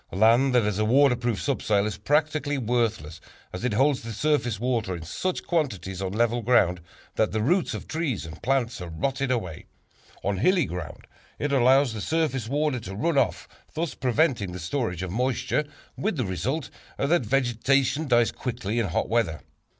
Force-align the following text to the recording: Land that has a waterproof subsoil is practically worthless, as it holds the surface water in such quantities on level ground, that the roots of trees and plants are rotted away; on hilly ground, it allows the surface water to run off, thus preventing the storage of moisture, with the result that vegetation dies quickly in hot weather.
Land 0.11 0.55
that 0.55 0.63
has 0.63 0.79
a 0.79 0.83
waterproof 0.83 1.39
subsoil 1.39 1.85
is 1.85 1.97
practically 1.99 2.57
worthless, 2.57 3.21
as 3.53 3.63
it 3.63 3.73
holds 3.73 4.01
the 4.01 4.13
surface 4.13 4.59
water 4.59 4.95
in 4.95 5.03
such 5.03 5.43
quantities 5.45 6.01
on 6.01 6.11
level 6.11 6.41
ground, 6.41 6.81
that 7.17 7.31
the 7.33 7.39
roots 7.43 7.75
of 7.75 7.87
trees 7.87 8.25
and 8.25 8.41
plants 8.41 8.81
are 8.81 8.89
rotted 8.89 9.29
away; 9.29 9.67
on 10.23 10.37
hilly 10.37 10.65
ground, 10.65 11.05
it 11.37 11.51
allows 11.51 11.93
the 11.93 12.01
surface 12.01 12.47
water 12.49 12.79
to 12.79 12.95
run 12.95 13.19
off, 13.19 13.47
thus 13.75 13.93
preventing 13.93 14.53
the 14.53 14.59
storage 14.59 15.03
of 15.03 15.11
moisture, 15.11 15.65
with 15.95 16.17
the 16.17 16.25
result 16.25 16.71
that 16.97 17.21
vegetation 17.23 18.07
dies 18.07 18.31
quickly 18.31 18.79
in 18.79 18.87
hot 18.87 19.07
weather. 19.07 19.41